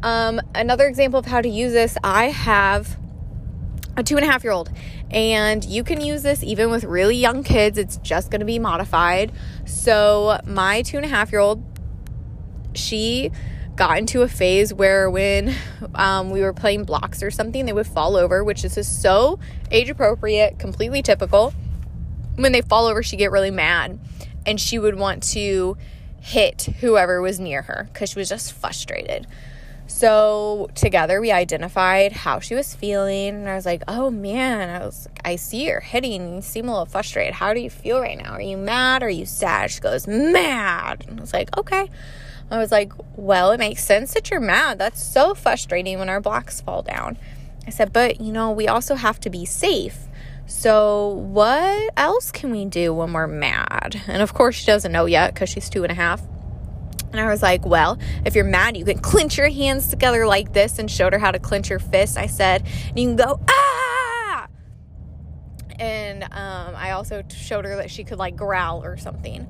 Um, 0.02 0.40
another 0.54 0.86
example 0.86 1.18
of 1.18 1.26
how 1.26 1.40
to 1.40 1.48
use 1.48 1.72
this 1.72 1.98
I 2.04 2.26
have 2.26 2.96
a 3.96 4.02
two 4.04 4.16
and 4.16 4.24
a 4.24 4.30
half 4.30 4.44
year 4.44 4.52
old. 4.52 4.70
And 5.10 5.64
you 5.64 5.84
can 5.84 6.00
use 6.00 6.22
this 6.22 6.42
even 6.42 6.70
with 6.70 6.84
really 6.84 7.16
young 7.16 7.42
kids. 7.42 7.78
It's 7.78 7.96
just 7.98 8.30
going 8.30 8.40
to 8.40 8.46
be 8.46 8.58
modified. 8.58 9.32
So, 9.64 10.38
my 10.44 10.82
two 10.82 10.98
and 10.98 11.06
a 11.06 11.08
half 11.08 11.32
year 11.32 11.40
old 11.40 11.64
she 12.74 13.30
got 13.76 13.98
into 13.98 14.22
a 14.22 14.28
phase 14.28 14.74
where 14.74 15.08
when 15.08 15.54
um, 15.94 16.30
we 16.30 16.40
were 16.42 16.52
playing 16.52 16.84
blocks 16.84 17.22
or 17.22 17.30
something, 17.30 17.64
they 17.64 17.72
would 17.72 17.86
fall 17.86 18.16
over, 18.16 18.42
which 18.42 18.64
is 18.64 18.74
just 18.74 19.00
so 19.00 19.38
age 19.70 19.88
appropriate, 19.88 20.58
completely 20.58 21.00
typical. 21.00 21.52
When 22.36 22.52
they 22.52 22.60
fall 22.60 22.86
over, 22.86 23.02
she'd 23.02 23.16
get 23.16 23.30
really 23.30 23.50
mad 23.50 23.98
and 24.44 24.60
she 24.60 24.78
would 24.78 24.96
want 24.96 25.22
to 25.34 25.76
hit 26.20 26.62
whoever 26.80 27.20
was 27.20 27.38
near 27.38 27.62
her 27.62 27.88
because 27.92 28.10
she 28.10 28.18
was 28.18 28.28
just 28.28 28.52
frustrated. 28.52 29.26
So 29.88 30.70
together 30.74 31.20
we 31.20 31.32
identified 31.32 32.12
how 32.12 32.38
she 32.38 32.54
was 32.54 32.74
feeling, 32.74 33.30
and 33.30 33.48
I 33.48 33.56
was 33.56 33.66
like, 33.66 33.82
"Oh 33.88 34.10
man, 34.10 34.68
I 34.68 34.84
was 34.84 35.08
I 35.24 35.36
see 35.36 35.66
you're 35.66 35.80
hitting. 35.80 36.36
You 36.36 36.42
seem 36.42 36.68
a 36.68 36.70
little 36.70 36.86
frustrated. 36.86 37.34
How 37.34 37.52
do 37.52 37.60
you 37.60 37.70
feel 37.70 38.00
right 38.00 38.16
now? 38.16 38.32
Are 38.32 38.40
you 38.40 38.56
mad? 38.56 39.02
Are 39.02 39.10
you 39.10 39.26
sad?" 39.26 39.70
She 39.70 39.80
goes, 39.80 40.06
"Mad." 40.06 41.04
And 41.08 41.18
I 41.18 41.20
was 41.20 41.32
like, 41.32 41.56
"Okay." 41.56 41.88
I 42.50 42.58
was 42.58 42.72
like, 42.72 42.92
Well, 43.16 43.50
it 43.52 43.58
makes 43.58 43.84
sense 43.84 44.14
that 44.14 44.30
you're 44.30 44.40
mad. 44.40 44.78
That's 44.78 45.02
so 45.02 45.34
frustrating 45.34 45.98
when 45.98 46.08
our 46.08 46.20
blocks 46.20 46.60
fall 46.60 46.82
down. 46.82 47.18
I 47.66 47.70
said, 47.70 47.92
But 47.92 48.20
you 48.20 48.32
know, 48.32 48.50
we 48.50 48.68
also 48.68 48.94
have 48.94 49.20
to 49.20 49.30
be 49.30 49.44
safe. 49.44 49.98
So, 50.46 51.08
what 51.08 51.92
else 51.96 52.30
can 52.32 52.50
we 52.50 52.64
do 52.64 52.94
when 52.94 53.12
we're 53.12 53.26
mad? 53.26 54.00
And 54.06 54.22
of 54.22 54.32
course, 54.32 54.56
she 54.56 54.66
doesn't 54.66 54.92
know 54.92 55.04
yet 55.04 55.34
because 55.34 55.50
she's 55.50 55.68
two 55.68 55.82
and 55.82 55.92
a 55.92 55.94
half. 55.94 56.22
And 57.12 57.20
I 57.20 57.26
was 57.26 57.42
like, 57.42 57.64
Well, 57.64 57.98
if 58.24 58.34
you're 58.34 58.44
mad, 58.44 58.76
you 58.76 58.84
can 58.84 58.98
clench 58.98 59.38
your 59.38 59.48
hands 59.48 59.88
together 59.88 60.26
like 60.26 60.52
this 60.52 60.78
and 60.78 60.90
showed 60.90 61.12
her 61.12 61.18
how 61.18 61.30
to 61.30 61.38
clench 61.38 61.68
her 61.68 61.78
fist. 61.78 62.16
I 62.16 62.26
said, 62.26 62.66
and 62.88 62.98
you 62.98 63.08
can 63.08 63.16
go, 63.16 63.40
Ah! 63.48 64.48
And 65.78 66.24
um, 66.24 66.74
I 66.76 66.90
also 66.90 67.22
showed 67.34 67.64
her 67.64 67.76
that 67.76 67.90
she 67.90 68.04
could 68.04 68.18
like 68.18 68.36
growl 68.36 68.84
or 68.84 68.96
something 68.96 69.46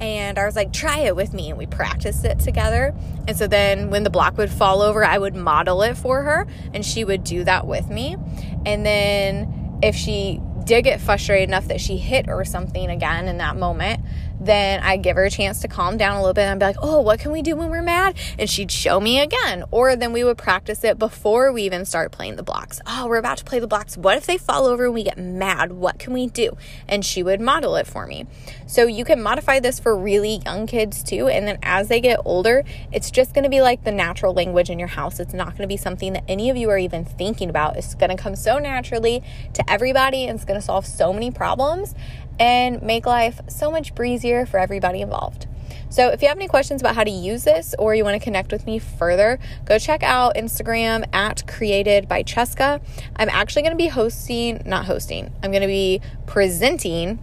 and 0.00 0.38
I 0.38 0.46
was 0.46 0.56
like, 0.56 0.72
try 0.72 1.00
it 1.00 1.14
with 1.14 1.34
me. 1.34 1.50
And 1.50 1.58
we 1.58 1.66
practiced 1.66 2.24
it 2.24 2.38
together. 2.40 2.94
And 3.28 3.36
so 3.36 3.46
then 3.46 3.90
when 3.90 4.02
the 4.02 4.10
block 4.10 4.38
would 4.38 4.50
fall 4.50 4.80
over, 4.80 5.04
I 5.04 5.18
would 5.18 5.36
model 5.36 5.82
it 5.82 5.96
for 5.96 6.22
her 6.22 6.46
and 6.72 6.84
she 6.84 7.04
would 7.04 7.22
do 7.22 7.44
that 7.44 7.66
with 7.66 7.88
me. 7.90 8.16
And 8.64 8.84
then 8.84 9.78
if 9.82 9.94
she 9.94 10.40
did 10.64 10.82
get 10.84 11.00
frustrated 11.00 11.50
enough 11.50 11.68
that 11.68 11.80
she 11.80 11.98
hit 11.98 12.28
or 12.28 12.44
something 12.46 12.90
again 12.90 13.28
in 13.28 13.38
that 13.38 13.56
moment, 13.56 14.00
then 14.40 14.82
I'd 14.82 15.02
give 15.02 15.16
her 15.16 15.24
a 15.24 15.30
chance 15.30 15.60
to 15.60 15.68
calm 15.68 15.96
down 15.96 16.16
a 16.16 16.20
little 16.20 16.34
bit 16.34 16.42
and 16.42 16.52
I'd 16.52 16.58
be 16.58 16.78
like, 16.78 16.82
oh, 16.82 17.00
what 17.00 17.20
can 17.20 17.30
we 17.30 17.42
do 17.42 17.54
when 17.54 17.68
we're 17.68 17.82
mad? 17.82 18.16
And 18.38 18.48
she'd 18.48 18.70
show 18.70 18.98
me 18.98 19.20
again. 19.20 19.64
Or 19.70 19.94
then 19.96 20.12
we 20.12 20.24
would 20.24 20.38
practice 20.38 20.82
it 20.82 20.98
before 20.98 21.52
we 21.52 21.62
even 21.62 21.84
start 21.84 22.10
playing 22.10 22.36
the 22.36 22.42
blocks. 22.42 22.80
Oh, 22.86 23.06
we're 23.06 23.18
about 23.18 23.38
to 23.38 23.44
play 23.44 23.58
the 23.58 23.66
blocks. 23.66 23.96
What 23.96 24.16
if 24.16 24.26
they 24.26 24.38
fall 24.38 24.66
over 24.66 24.86
and 24.86 24.94
we 24.94 25.04
get 25.04 25.18
mad? 25.18 25.72
What 25.72 25.98
can 25.98 26.12
we 26.12 26.26
do? 26.26 26.56
And 26.88 27.04
she 27.04 27.22
would 27.22 27.40
model 27.40 27.76
it 27.76 27.86
for 27.86 28.06
me. 28.06 28.26
So 28.66 28.86
you 28.86 29.04
can 29.04 29.22
modify 29.22 29.60
this 29.60 29.78
for 29.78 29.96
really 29.96 30.40
young 30.46 30.66
kids 30.66 31.02
too. 31.02 31.28
And 31.28 31.46
then 31.46 31.58
as 31.62 31.88
they 31.88 32.00
get 32.00 32.20
older, 32.24 32.64
it's 32.92 33.10
just 33.10 33.34
going 33.34 33.44
to 33.44 33.50
be 33.50 33.60
like 33.60 33.84
the 33.84 33.92
natural 33.92 34.32
language 34.32 34.70
in 34.70 34.78
your 34.78 34.88
house. 34.88 35.20
It's 35.20 35.34
not 35.34 35.48
going 35.48 35.62
to 35.62 35.66
be 35.66 35.76
something 35.76 36.14
that 36.14 36.24
any 36.28 36.50
of 36.50 36.56
you 36.56 36.70
are 36.70 36.78
even 36.78 37.04
thinking 37.04 37.50
about. 37.50 37.76
It's 37.76 37.94
going 37.94 38.10
to 38.10 38.16
come 38.16 38.36
so 38.36 38.58
naturally 38.58 39.22
to 39.54 39.70
everybody 39.70 40.26
and 40.26 40.36
it's 40.36 40.44
going 40.44 40.58
to 40.58 40.64
solve 40.64 40.86
so 40.86 41.12
many 41.12 41.30
problems 41.30 41.94
and 42.40 42.82
make 42.82 43.06
life 43.06 43.40
so 43.48 43.70
much 43.70 43.94
breezier 43.94 44.46
for 44.46 44.58
everybody 44.58 45.02
involved. 45.02 45.46
So 45.90 46.08
if 46.08 46.22
you 46.22 46.28
have 46.28 46.36
any 46.36 46.48
questions 46.48 46.80
about 46.80 46.94
how 46.94 47.04
to 47.04 47.10
use 47.10 47.44
this 47.44 47.74
or 47.78 47.94
you 47.94 48.04
want 48.04 48.20
to 48.20 48.24
connect 48.24 48.52
with 48.52 48.64
me 48.64 48.78
further, 48.78 49.38
go 49.64 49.78
check 49.78 50.02
out 50.02 50.36
Instagram 50.36 51.04
at 51.12 51.46
created 51.46 52.08
by 52.08 52.22
Cheska. 52.22 52.80
I'm 53.16 53.28
actually 53.28 53.62
going 53.62 53.72
to 53.72 53.76
be 53.76 53.88
hosting, 53.88 54.62
not 54.64 54.86
hosting, 54.86 55.32
I'm 55.42 55.50
going 55.50 55.62
to 55.62 55.68
be 55.68 56.00
presenting 56.26 57.18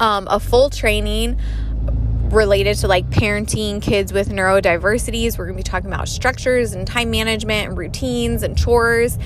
um, 0.00 0.26
a 0.30 0.40
full 0.40 0.70
training 0.70 1.38
related 2.34 2.76
to 2.78 2.88
like 2.88 3.08
parenting 3.10 3.80
kids 3.80 4.12
with 4.12 4.28
neurodiversities. 4.28 5.38
We're 5.38 5.46
going 5.46 5.56
to 5.56 5.60
be 5.60 5.62
talking 5.62 5.90
about 5.90 6.08
structures 6.08 6.72
and 6.72 6.86
time 6.86 7.10
management 7.10 7.68
and 7.68 7.78
routines 7.78 8.42
and 8.42 8.58
chores, 8.58 9.18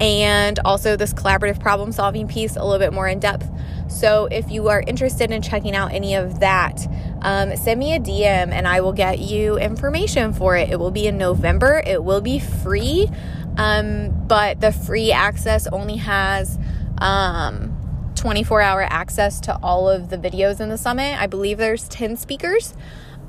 and 0.00 0.58
also 0.64 0.96
this 0.96 1.12
collaborative 1.12 1.60
problem 1.60 1.92
solving 1.92 2.28
piece 2.28 2.56
a 2.56 2.64
little 2.64 2.78
bit 2.78 2.92
more 2.92 3.08
in 3.08 3.18
depth. 3.18 3.48
So, 3.88 4.26
if 4.26 4.50
you 4.50 4.68
are 4.68 4.82
interested 4.86 5.30
in 5.30 5.42
checking 5.42 5.74
out 5.74 5.92
any 5.92 6.14
of 6.14 6.40
that, 6.40 6.86
um, 7.20 7.56
send 7.56 7.78
me 7.78 7.94
a 7.94 8.00
DM 8.00 8.50
and 8.50 8.66
I 8.66 8.80
will 8.80 8.92
get 8.92 9.18
you 9.18 9.58
information 9.58 10.32
for 10.32 10.56
it. 10.56 10.70
It 10.70 10.78
will 10.78 10.92
be 10.92 11.06
in 11.06 11.18
November, 11.18 11.82
it 11.84 12.02
will 12.02 12.20
be 12.20 12.38
free, 12.38 13.10
um, 13.56 14.26
but 14.26 14.60
the 14.60 14.72
free 14.72 15.12
access 15.12 15.66
only 15.66 15.96
has. 15.96 16.58
Um, 16.98 17.71
24 18.14 18.60
hour 18.60 18.82
access 18.82 19.40
to 19.40 19.58
all 19.62 19.88
of 19.88 20.10
the 20.10 20.18
videos 20.18 20.60
in 20.60 20.68
the 20.68 20.78
summit. 20.78 21.20
I 21.20 21.26
believe 21.26 21.58
there's 21.58 21.88
10 21.88 22.16
speakers. 22.16 22.74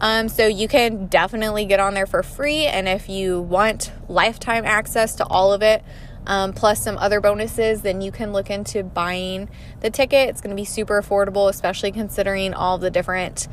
Um, 0.02 0.28
so 0.28 0.48
you 0.48 0.68
can 0.68 1.08
definitely 1.08 1.66
get 1.66 1.80
on 1.80 1.94
there 1.94 2.06
for 2.06 2.24
free. 2.24 2.66
And 2.66 2.88
if 2.88 3.10
you 3.10 3.42
want 3.42 3.92
lifetime 4.10 4.66
access 4.66 5.16
to 5.16 5.26
all 5.26 5.54
of 5.54 5.62
it, 5.62 5.84
um, 6.26 6.54
plus 6.54 6.82
some 6.82 6.98
other 6.98 7.20
bonuses, 7.20 7.82
then 7.82 8.02
you 8.02 8.12
can 8.12 8.34
look 8.34 8.50
into 8.50 8.84
buying 8.84 9.50
the 9.82 9.90
ticket. 9.90 10.30
It's 10.30 10.42
going 10.42 10.56
to 10.56 10.60
be 10.60 10.66
super 10.66 11.02
affordable, 11.02 11.50
especially 11.50 11.92
considering 11.92 12.54
all 12.54 12.78
the 12.78 12.90
different 12.90 13.48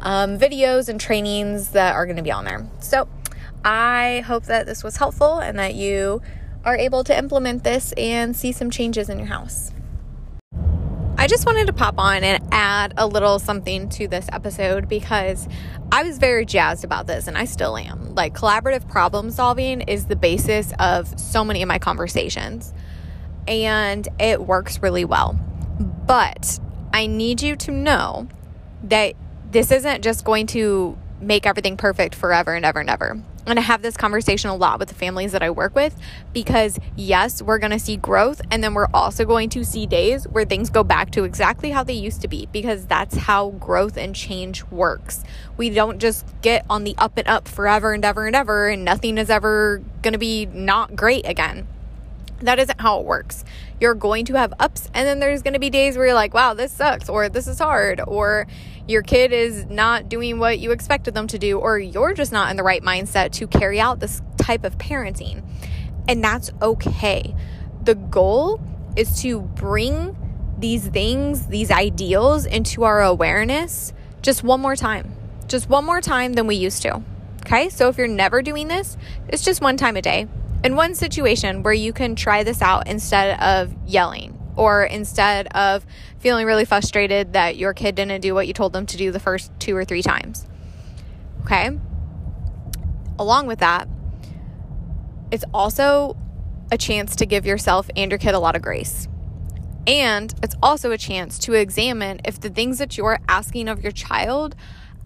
um, 0.00 0.38
videos 0.38 0.88
and 0.88 1.00
trainings 1.00 1.70
that 1.70 1.94
are 1.94 2.04
going 2.04 2.16
to 2.16 2.22
be 2.22 2.32
on 2.32 2.44
there. 2.44 2.66
So 2.80 3.08
I 3.64 4.24
hope 4.26 4.44
that 4.44 4.66
this 4.66 4.84
was 4.84 4.96
helpful 4.96 5.38
and 5.38 5.58
that 5.58 5.74
you 5.74 6.22
are 6.64 6.76
able 6.76 7.04
to 7.04 7.16
implement 7.16 7.64
this 7.64 7.92
and 7.92 8.36
see 8.36 8.52
some 8.52 8.70
changes 8.70 9.08
in 9.08 9.18
your 9.18 9.28
house. 9.28 9.72
I 11.26 11.28
just 11.28 11.44
wanted 11.44 11.66
to 11.66 11.72
pop 11.72 11.98
on 11.98 12.22
and 12.22 12.40
add 12.52 12.94
a 12.96 13.04
little 13.04 13.40
something 13.40 13.88
to 13.88 14.06
this 14.06 14.28
episode 14.32 14.88
because 14.88 15.48
I 15.90 16.04
was 16.04 16.18
very 16.18 16.46
jazzed 16.46 16.84
about 16.84 17.08
this 17.08 17.26
and 17.26 17.36
I 17.36 17.46
still 17.46 17.76
am. 17.76 18.14
Like, 18.14 18.32
collaborative 18.32 18.88
problem 18.88 19.32
solving 19.32 19.80
is 19.80 20.06
the 20.06 20.14
basis 20.14 20.72
of 20.78 21.18
so 21.18 21.44
many 21.44 21.62
of 21.62 21.66
my 21.66 21.80
conversations 21.80 22.72
and 23.48 24.06
it 24.20 24.46
works 24.46 24.80
really 24.80 25.04
well. 25.04 25.36
But 25.80 26.60
I 26.92 27.08
need 27.08 27.42
you 27.42 27.56
to 27.56 27.72
know 27.72 28.28
that 28.84 29.14
this 29.50 29.72
isn't 29.72 30.04
just 30.04 30.24
going 30.24 30.46
to 30.46 30.96
make 31.20 31.44
everything 31.44 31.76
perfect 31.76 32.14
forever 32.14 32.54
and 32.54 32.64
ever 32.64 32.78
and 32.78 32.88
ever. 32.88 33.20
And 33.46 33.60
I 33.60 33.62
have 33.62 33.80
this 33.80 33.96
conversation 33.96 34.50
a 34.50 34.56
lot 34.56 34.80
with 34.80 34.88
the 34.88 34.94
families 34.94 35.32
that 35.32 35.42
I 35.42 35.50
work 35.50 35.74
with 35.74 35.96
because, 36.32 36.80
yes, 36.96 37.40
we're 37.40 37.58
going 37.58 37.70
to 37.70 37.78
see 37.78 37.96
growth. 37.96 38.40
And 38.50 38.62
then 38.62 38.74
we're 38.74 38.88
also 38.92 39.24
going 39.24 39.48
to 39.50 39.64
see 39.64 39.86
days 39.86 40.24
where 40.24 40.44
things 40.44 40.68
go 40.68 40.82
back 40.82 41.12
to 41.12 41.22
exactly 41.22 41.70
how 41.70 41.84
they 41.84 41.92
used 41.92 42.20
to 42.22 42.28
be 42.28 42.46
because 42.52 42.86
that's 42.86 43.16
how 43.16 43.50
growth 43.50 43.96
and 43.96 44.14
change 44.14 44.64
works. 44.64 45.22
We 45.56 45.70
don't 45.70 46.00
just 46.00 46.26
get 46.42 46.66
on 46.68 46.84
the 46.84 46.96
up 46.98 47.16
and 47.16 47.28
up 47.28 47.46
forever 47.46 47.92
and 47.92 48.04
ever 48.04 48.26
and 48.26 48.34
ever, 48.34 48.68
and 48.68 48.84
nothing 48.84 49.16
is 49.16 49.30
ever 49.30 49.80
going 50.02 50.12
to 50.12 50.18
be 50.18 50.46
not 50.46 50.96
great 50.96 51.26
again. 51.26 51.68
That 52.40 52.58
isn't 52.58 52.80
how 52.80 53.00
it 53.00 53.06
works. 53.06 53.44
You're 53.80 53.94
going 53.94 54.26
to 54.26 54.34
have 54.34 54.52
ups, 54.58 54.90
and 54.92 55.06
then 55.06 55.20
there's 55.20 55.42
going 55.42 55.54
to 55.54 55.60
be 55.60 55.70
days 55.70 55.96
where 55.96 56.06
you're 56.06 56.14
like, 56.14 56.34
wow, 56.34 56.54
this 56.54 56.72
sucks, 56.72 57.08
or 57.08 57.28
this 57.28 57.46
is 57.46 57.58
hard, 57.58 58.00
or 58.06 58.46
your 58.86 59.02
kid 59.02 59.32
is 59.32 59.66
not 59.66 60.08
doing 60.08 60.38
what 60.38 60.58
you 60.58 60.70
expected 60.70 61.14
them 61.14 61.26
to 61.28 61.38
do, 61.38 61.58
or 61.58 61.78
you're 61.78 62.14
just 62.14 62.32
not 62.32 62.50
in 62.50 62.56
the 62.56 62.62
right 62.62 62.82
mindset 62.82 63.32
to 63.32 63.46
carry 63.46 63.80
out 63.80 64.00
this 64.00 64.22
type 64.36 64.64
of 64.64 64.76
parenting. 64.78 65.42
And 66.08 66.22
that's 66.22 66.50
okay. 66.60 67.34
The 67.82 67.94
goal 67.94 68.60
is 68.96 69.20
to 69.22 69.40
bring 69.40 70.16
these 70.58 70.88
things, 70.88 71.46
these 71.46 71.70
ideals 71.70 72.46
into 72.46 72.84
our 72.84 73.02
awareness 73.02 73.92
just 74.22 74.42
one 74.42 74.60
more 74.60 74.76
time, 74.76 75.14
just 75.48 75.68
one 75.68 75.84
more 75.84 76.00
time 76.00 76.32
than 76.32 76.46
we 76.46 76.56
used 76.56 76.82
to. 76.82 77.02
Okay, 77.42 77.68
so 77.68 77.88
if 77.88 77.98
you're 77.98 78.08
never 78.08 78.42
doing 78.42 78.68
this, 78.68 78.96
it's 79.28 79.44
just 79.44 79.60
one 79.60 79.76
time 79.76 79.96
a 79.96 80.02
day 80.02 80.26
in 80.66 80.74
one 80.74 80.96
situation 80.96 81.62
where 81.62 81.72
you 81.72 81.92
can 81.92 82.16
try 82.16 82.42
this 82.42 82.60
out 82.60 82.88
instead 82.88 83.38
of 83.40 83.72
yelling 83.86 84.36
or 84.56 84.84
instead 84.84 85.46
of 85.54 85.86
feeling 86.18 86.44
really 86.44 86.64
frustrated 86.64 87.34
that 87.34 87.56
your 87.56 87.72
kid 87.72 87.94
didn't 87.94 88.20
do 88.20 88.34
what 88.34 88.48
you 88.48 88.52
told 88.52 88.72
them 88.72 88.84
to 88.84 88.96
do 88.96 89.12
the 89.12 89.20
first 89.20 89.52
two 89.60 89.76
or 89.76 89.84
three 89.84 90.02
times. 90.02 90.44
Okay? 91.42 91.70
Along 93.16 93.46
with 93.46 93.60
that, 93.60 93.88
it's 95.30 95.44
also 95.54 96.16
a 96.72 96.76
chance 96.76 97.14
to 97.14 97.26
give 97.26 97.46
yourself 97.46 97.88
and 97.94 98.10
your 98.10 98.18
kid 98.18 98.34
a 98.34 98.40
lot 98.40 98.56
of 98.56 98.62
grace. 98.62 99.06
And 99.86 100.34
it's 100.42 100.56
also 100.60 100.90
a 100.90 100.98
chance 100.98 101.38
to 101.40 101.52
examine 101.52 102.20
if 102.24 102.40
the 102.40 102.50
things 102.50 102.78
that 102.78 102.98
you're 102.98 103.20
asking 103.28 103.68
of 103.68 103.84
your 103.84 103.92
child 103.92 104.56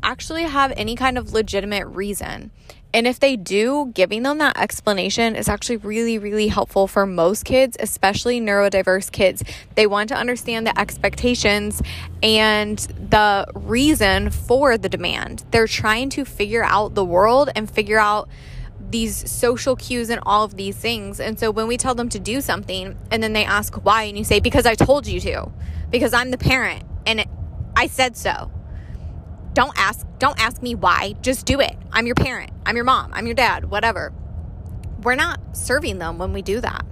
actually 0.02 0.44
have 0.44 0.72
any 0.76 0.96
kind 0.96 1.18
of 1.18 1.32
legitimate 1.32 1.86
reason. 1.86 2.50
And 2.92 3.06
if 3.06 3.20
they 3.20 3.36
do, 3.36 3.92
giving 3.94 4.24
them 4.24 4.38
that 4.38 4.56
explanation 4.56 5.36
is 5.36 5.48
actually 5.48 5.76
really, 5.76 6.18
really 6.18 6.48
helpful 6.48 6.88
for 6.88 7.06
most 7.06 7.44
kids, 7.44 7.76
especially 7.78 8.40
neurodiverse 8.40 9.12
kids. 9.12 9.44
They 9.76 9.86
want 9.86 10.08
to 10.08 10.16
understand 10.16 10.66
the 10.66 10.78
expectations 10.78 11.80
and 12.22 12.78
the 12.78 13.46
reason 13.54 14.30
for 14.30 14.76
the 14.76 14.88
demand. 14.88 15.44
They're 15.52 15.68
trying 15.68 16.10
to 16.10 16.24
figure 16.24 16.64
out 16.64 16.94
the 16.94 17.04
world 17.04 17.50
and 17.54 17.70
figure 17.70 17.98
out 17.98 18.28
these 18.90 19.30
social 19.30 19.76
cues 19.76 20.10
and 20.10 20.20
all 20.26 20.42
of 20.42 20.56
these 20.56 20.76
things. 20.76 21.20
And 21.20 21.38
so 21.38 21.52
when 21.52 21.68
we 21.68 21.76
tell 21.76 21.94
them 21.94 22.08
to 22.08 22.18
do 22.18 22.40
something 22.40 22.98
and 23.12 23.22
then 23.22 23.34
they 23.34 23.44
ask 23.44 23.74
why, 23.84 24.04
and 24.04 24.18
you 24.18 24.24
say, 24.24 24.40
because 24.40 24.66
I 24.66 24.74
told 24.74 25.06
you 25.06 25.20
to, 25.20 25.48
because 25.90 26.12
I'm 26.12 26.32
the 26.32 26.38
parent 26.38 26.82
and 27.06 27.24
I 27.76 27.86
said 27.86 28.16
so 28.16 28.50
don't 29.52 29.76
ask 29.76 30.06
don't 30.18 30.40
ask 30.40 30.62
me 30.62 30.74
why. 30.74 31.14
Just 31.22 31.46
do 31.46 31.60
it. 31.60 31.76
I'm 31.92 32.06
your 32.06 32.14
parent. 32.14 32.50
I'm 32.66 32.76
your 32.76 32.84
mom. 32.84 33.10
I'm 33.12 33.26
your 33.26 33.34
dad, 33.34 33.70
whatever. 33.70 34.12
We're 35.02 35.14
not 35.14 35.40
serving 35.56 35.98
them 35.98 36.18
when 36.18 36.32
we 36.32 36.42
do 36.42 36.60
that. 36.60 36.84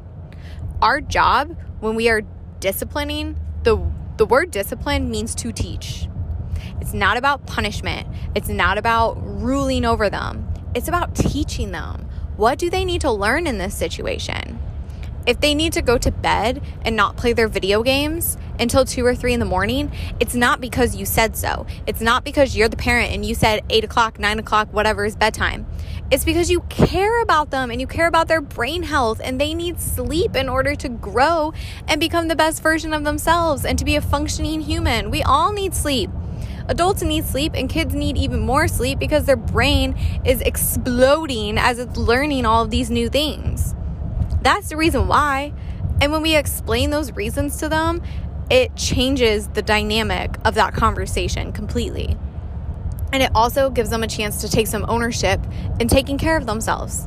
Our 0.81 1.01
job 1.01 1.57
when 1.81 1.95
we 1.95 2.09
are 2.09 2.23
disciplining, 2.61 3.37
the 3.63 3.81
the 4.17 4.27
word 4.27 4.51
discipline 4.51 5.11
means 5.11 5.35
to 5.37 5.53
teach. 5.53 6.09
It's 6.81 6.93
not 6.93 7.17
about 7.17 7.47
punishment. 7.47 8.09
It's 8.35 8.49
not 8.49 8.79
about 8.79 9.17
ruling 9.23 9.85
over 9.85 10.11
them. 10.11 10.49
It's 10.75 10.89
about 10.89 11.15
teaching 11.15 11.71
them. 11.71 12.09
What 12.37 12.59
do 12.59 12.71
they 12.71 12.85
need 12.85 13.01
to 13.03 13.11
learn 13.11 13.47
in 13.47 13.59
this 13.59 13.75
situation? 13.75 14.59
If 15.29 15.41
they 15.41 15.55
need 15.55 15.75
to 15.75 15.83
go 15.83 15.99
to 15.99 16.11
bed 16.11 16.63
and 16.87 16.97
not 16.97 17.19
play 17.19 17.35
their 17.35 17.49
video 17.49 17.83
games 17.83 18.39
until 18.59 18.87
two 18.87 19.05
or 19.05 19.15
three 19.15 19.35
in 19.35 19.41
the 19.41 19.45
morning, 19.47 19.93
it's 20.19 20.35
not 20.35 20.59
because 20.59 20.97
you 20.97 21.05
said 21.05 21.37
so. 21.37 21.67
It's 21.87 22.01
not 22.01 22.25
because 22.25 22.57
you're 22.57 22.71
the 22.71 22.79
parent 22.79 23.13
and 23.13 23.27
you 23.27 23.35
said 23.35 23.63
eight 23.69 23.85
o'clock, 23.85 24.19
nine 24.19 24.39
o'clock, 24.39 24.73
whatever 24.73 25.05
is 25.05 25.17
bedtime. 25.17 25.67
It's 26.11 26.25
because 26.25 26.51
you 26.51 26.61
care 26.71 27.21
about 27.21 27.51
them 27.51 27.71
and 27.71 27.79
you 27.79 27.87
care 27.87 28.07
about 28.07 28.29
their 28.29 28.41
brain 28.41 28.85
health 28.85 29.21
and 29.23 29.39
they 29.39 29.53
need 29.53 29.79
sleep 29.83 30.35
in 30.35 30.49
order 30.49 30.75
to 30.77 30.89
grow 30.89 31.53
and 31.87 32.01
become 32.01 32.29
the 32.29 32.35
best 32.35 32.63
version 32.63 32.95
of 32.95 33.05
themselves 33.05 33.67
and 33.67 33.79
to 33.79 33.85
be 33.85 33.97
a 33.97 34.01
functioning 34.01 34.63
human. 34.63 35.11
We 35.11 35.23
all 35.23 35.53
need 35.53 35.75
sleep. 35.75 36.09
Adults 36.69 37.03
need 37.03 37.27
sleep 37.27 37.53
and 37.55 37.69
kids 37.69 37.95
need 37.95 38.17
even 38.17 38.41
more 38.41 38.67
sleep 38.67 38.99
because 38.99 39.27
their 39.27 39.37
brain 39.37 39.95
is 40.25 40.41
exploding 40.41 41.59
as 41.59 41.79
it's 41.79 41.99
learning 41.99 42.47
all 42.47 42.65
of 42.65 42.71
these 42.71 42.91
new 42.91 43.11
things. 43.11 43.75
That's 44.49 44.71
the 44.71 44.79
reason 44.79 45.09
why. 45.09 45.53
And 46.01 46.11
when 46.11 46.23
we 46.23 46.35
explain 46.35 46.89
those 46.89 47.13
reasons 47.13 47.59
to 47.59 47.69
them, 47.69 48.01
it 48.51 48.75
changes 48.77 49.47
the 49.49 49.61
dynamic 49.61 50.37
of 50.43 50.55
that 50.55 50.73
conversation 50.73 51.53
completely. 51.53 52.17
And 53.13 53.23
it 53.23 53.31
also 53.35 53.69
gives 53.69 53.91
them 53.91 54.03
a 54.03 54.07
chance 54.07 54.41
to 54.41 54.49
take 54.49 54.67
some 54.67 54.87
ownership 54.89 55.39
in 55.81 55.87
taking 55.87 56.17
care 56.17 56.35
of 56.35 56.47
themselves. 56.47 57.05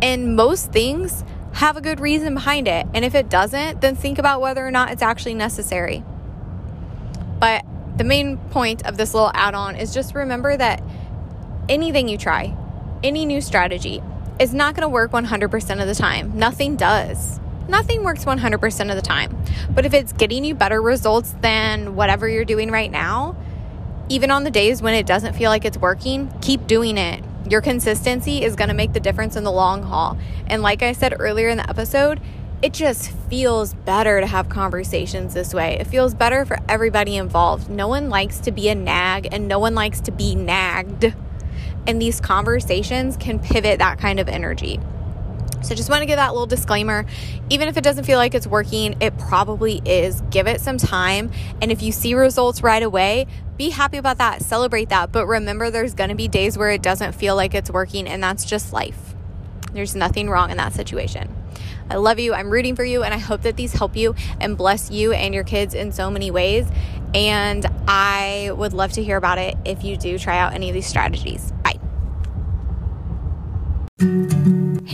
And 0.00 0.36
most 0.36 0.70
things 0.70 1.24
have 1.54 1.76
a 1.76 1.80
good 1.80 1.98
reason 1.98 2.34
behind 2.34 2.68
it. 2.68 2.86
And 2.94 3.04
if 3.04 3.16
it 3.16 3.28
doesn't, 3.28 3.80
then 3.80 3.96
think 3.96 4.20
about 4.20 4.40
whether 4.40 4.64
or 4.64 4.70
not 4.70 4.92
it's 4.92 5.02
actually 5.02 5.34
necessary. 5.34 6.04
But 7.40 7.64
the 7.96 8.04
main 8.04 8.36
point 8.36 8.86
of 8.86 8.96
this 8.96 9.12
little 9.12 9.32
add 9.34 9.56
on 9.56 9.74
is 9.74 9.92
just 9.92 10.14
remember 10.14 10.56
that 10.56 10.84
anything 11.68 12.06
you 12.06 12.16
try, 12.16 12.56
any 13.02 13.26
new 13.26 13.40
strategy, 13.40 14.00
is 14.38 14.52
not 14.52 14.74
going 14.74 14.82
to 14.82 14.88
work 14.88 15.12
100% 15.12 15.80
of 15.80 15.88
the 15.88 15.94
time. 15.94 16.36
Nothing 16.38 16.76
does. 16.76 17.40
Nothing 17.68 18.04
works 18.04 18.24
100% 18.24 18.90
of 18.90 18.96
the 18.96 19.02
time. 19.02 19.36
But 19.70 19.86
if 19.86 19.94
it's 19.94 20.12
getting 20.12 20.44
you 20.44 20.54
better 20.54 20.80
results 20.80 21.34
than 21.40 21.96
whatever 21.96 22.28
you're 22.28 22.44
doing 22.44 22.70
right 22.70 22.90
now, 22.90 23.36
even 24.08 24.30
on 24.30 24.44
the 24.44 24.50
days 24.50 24.80
when 24.82 24.94
it 24.94 25.06
doesn't 25.06 25.34
feel 25.34 25.50
like 25.50 25.64
it's 25.64 25.78
working, 25.78 26.32
keep 26.40 26.66
doing 26.66 26.96
it. 26.96 27.24
Your 27.48 27.60
consistency 27.60 28.42
is 28.44 28.56
going 28.56 28.68
to 28.68 28.74
make 28.74 28.92
the 28.92 29.00
difference 29.00 29.36
in 29.36 29.44
the 29.44 29.52
long 29.52 29.82
haul. 29.82 30.16
And 30.46 30.62
like 30.62 30.82
I 30.82 30.92
said 30.92 31.14
earlier 31.18 31.48
in 31.48 31.58
the 31.58 31.68
episode, 31.68 32.20
it 32.62 32.72
just 32.72 33.10
feels 33.28 33.74
better 33.74 34.20
to 34.20 34.26
have 34.26 34.48
conversations 34.48 35.34
this 35.34 35.52
way. 35.52 35.78
It 35.78 35.86
feels 35.86 36.14
better 36.14 36.44
for 36.44 36.58
everybody 36.68 37.16
involved. 37.16 37.68
No 37.68 37.88
one 37.88 38.08
likes 38.08 38.38
to 38.40 38.52
be 38.52 38.68
a 38.68 38.74
nag 38.74 39.28
and 39.32 39.46
no 39.46 39.58
one 39.58 39.74
likes 39.74 40.00
to 40.02 40.10
be 40.10 40.34
nagged. 40.34 41.14
And 41.86 42.00
these 42.00 42.20
conversations 42.20 43.16
can 43.16 43.38
pivot 43.38 43.78
that 43.78 43.98
kind 43.98 44.20
of 44.20 44.28
energy. 44.28 44.80
So 45.62 45.74
just 45.74 45.90
want 45.90 46.02
to 46.02 46.06
give 46.06 46.16
that 46.16 46.32
little 46.32 46.46
disclaimer. 46.46 47.06
Even 47.50 47.66
if 47.66 47.76
it 47.76 47.82
doesn't 47.82 48.04
feel 48.04 48.18
like 48.18 48.34
it's 48.34 48.46
working, 48.46 48.96
it 49.00 49.18
probably 49.18 49.82
is. 49.84 50.20
Give 50.30 50.46
it 50.46 50.60
some 50.60 50.78
time. 50.78 51.32
And 51.60 51.72
if 51.72 51.82
you 51.82 51.90
see 51.90 52.14
results 52.14 52.62
right 52.62 52.82
away, 52.82 53.26
be 53.56 53.70
happy 53.70 53.96
about 53.96 54.18
that. 54.18 54.42
Celebrate 54.42 54.90
that. 54.90 55.10
But 55.10 55.26
remember, 55.26 55.70
there's 55.70 55.94
going 55.94 56.10
to 56.10 56.14
be 56.14 56.28
days 56.28 56.56
where 56.56 56.70
it 56.70 56.82
doesn't 56.82 57.12
feel 57.12 57.34
like 57.34 57.54
it's 57.54 57.70
working, 57.70 58.06
and 58.06 58.22
that's 58.22 58.44
just 58.44 58.72
life. 58.72 59.14
There's 59.72 59.96
nothing 59.96 60.28
wrong 60.28 60.50
in 60.50 60.56
that 60.58 60.72
situation. 60.72 61.34
I 61.90 61.96
love 61.96 62.18
you. 62.18 62.34
I'm 62.34 62.50
rooting 62.50 62.76
for 62.76 62.84
you. 62.84 63.02
And 63.02 63.12
I 63.12 63.18
hope 63.18 63.42
that 63.42 63.56
these 63.56 63.72
help 63.72 63.96
you 63.96 64.14
and 64.40 64.56
bless 64.56 64.90
you 64.90 65.12
and 65.12 65.34
your 65.34 65.44
kids 65.44 65.74
in 65.74 65.92
so 65.92 66.10
many 66.10 66.30
ways. 66.30 66.66
And 67.14 67.66
I 67.88 68.50
would 68.54 68.72
love 68.72 68.92
to 68.92 69.04
hear 69.04 69.16
about 69.16 69.38
it 69.38 69.56
if 69.64 69.84
you 69.84 69.96
do 69.96 70.18
try 70.18 70.38
out 70.38 70.52
any 70.52 70.68
of 70.68 70.74
these 70.74 70.86
strategies. 70.86 71.52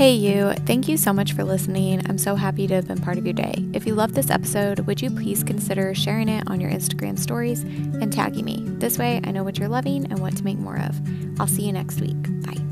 Hey, 0.02 0.14
you. 0.14 0.52
Thank 0.66 0.88
you 0.88 0.96
so 0.96 1.12
much 1.12 1.32
for 1.32 1.44
listening. 1.44 2.02
I'm 2.08 2.18
so 2.18 2.34
happy 2.34 2.66
to 2.66 2.74
have 2.74 2.88
been 2.88 3.00
part 3.00 3.18
of 3.18 3.24
your 3.24 3.34
day. 3.34 3.54
If 3.72 3.86
you 3.86 3.94
loved 3.94 4.16
this 4.16 4.30
episode, 4.30 4.80
would 4.80 5.00
you 5.00 5.12
please 5.12 5.44
consider 5.44 5.94
sharing 5.94 6.28
it 6.28 6.42
on 6.48 6.60
your 6.60 6.72
Instagram 6.72 7.16
stories 7.16 7.62
and 7.62 8.12
tagging 8.12 8.44
me? 8.44 8.64
This 8.66 8.98
way, 8.98 9.20
I 9.22 9.30
know 9.30 9.44
what 9.44 9.58
you're 9.58 9.68
loving 9.68 10.06
and 10.10 10.18
what 10.18 10.36
to 10.38 10.44
make 10.44 10.58
more 10.58 10.80
of. 10.80 11.00
I'll 11.38 11.46
see 11.46 11.62
you 11.62 11.72
next 11.72 12.00
week. 12.00 12.20
Bye. 12.44 12.71